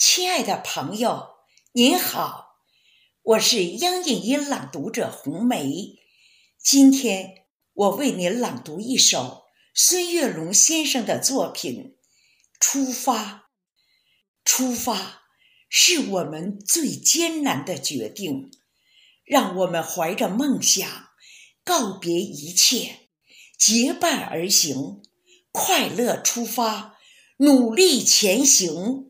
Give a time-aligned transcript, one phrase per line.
[0.00, 1.28] 亲爱的朋友，
[1.72, 2.56] 您好，
[3.20, 5.98] 我是央影音朗读者红梅。
[6.58, 7.44] 今天
[7.74, 9.42] 我为您朗读一首
[9.74, 11.74] 孙月龙先生的作品
[12.58, 13.22] 《出发》。
[14.42, 15.24] 出发
[15.68, 18.50] 是我们最艰难的决定，
[19.26, 20.88] 让我们怀着梦想，
[21.62, 23.10] 告别一切，
[23.58, 25.02] 结伴而行，
[25.52, 26.96] 快乐出发，
[27.36, 29.09] 努力前行。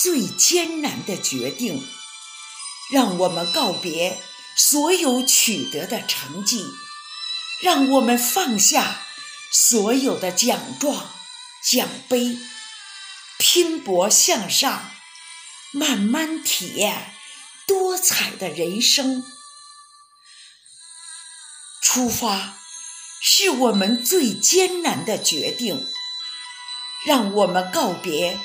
[0.00, 1.84] 最艰难的决定，
[2.92, 4.22] 让我们告别
[4.56, 6.64] 所有取得的成绩，
[7.60, 9.02] 让我们放下
[9.52, 11.10] 所有的奖状、
[11.68, 12.38] 奖杯，
[13.38, 14.92] 拼搏向上，
[15.72, 17.14] 慢慢体验
[17.66, 19.24] 多彩的人生。
[21.82, 22.58] 出发
[23.20, 25.84] 是我们最艰难的决定，
[27.04, 28.38] 让我们告别。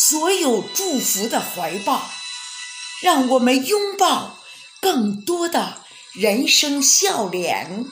[0.00, 2.08] 所有祝福的怀抱，
[3.02, 4.38] 让我们拥抱
[4.80, 5.82] 更多的
[6.12, 7.84] 人生笑脸，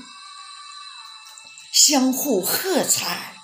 [1.73, 3.43] 相互喝彩，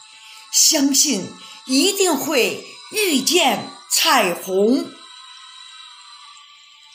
[0.53, 1.29] 相信
[1.67, 4.93] 一定会遇见彩虹。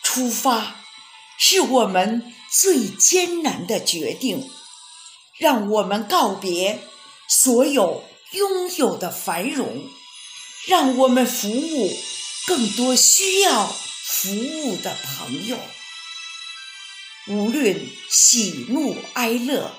[0.01, 0.77] 出发
[1.37, 4.49] 是我们最艰难的决定，
[5.37, 6.87] 让我们告别
[7.27, 9.83] 所有拥有的繁荣。
[10.67, 11.97] 让我们服务
[12.45, 15.57] 更多需要服务的朋友。
[17.27, 19.73] 无论喜怒哀乐，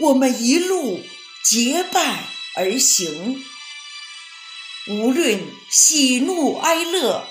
[0.00, 1.04] 我们一路
[1.44, 3.44] 结伴而行。
[4.88, 7.28] 无论喜怒哀乐，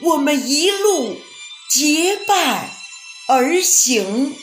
[0.00, 1.20] 我们一路
[1.70, 2.70] 结伴
[3.28, 4.36] 而行。